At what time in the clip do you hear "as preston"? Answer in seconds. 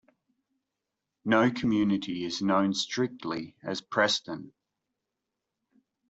3.61-4.51